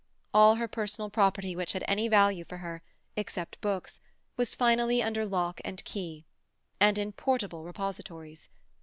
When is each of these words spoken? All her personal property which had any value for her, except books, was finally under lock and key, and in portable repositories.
All 0.33 0.55
her 0.55 0.67
personal 0.67 1.11
property 1.11 1.55
which 1.55 1.73
had 1.73 1.83
any 1.87 2.07
value 2.07 2.43
for 2.43 2.57
her, 2.57 2.81
except 3.15 3.61
books, 3.61 3.99
was 4.35 4.55
finally 4.55 5.03
under 5.03 5.27
lock 5.27 5.61
and 5.63 5.83
key, 5.85 6.25
and 6.79 6.97
in 6.97 7.11
portable 7.11 7.63
repositories. 7.63 8.49